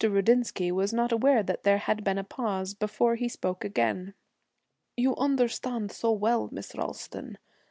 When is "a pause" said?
2.17-2.73